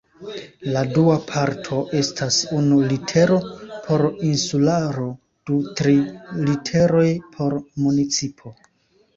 La 0.75 0.81
dua 0.93 1.17
parto 1.31 1.81
estas 1.99 2.37
unu 2.59 2.79
litero 2.93 3.37
por 3.89 4.05
insularo 4.31 5.05
du 5.51 5.59
tri 5.83 5.95
literoj 6.49 7.07
por 7.37 7.59
municipo. 7.87 8.57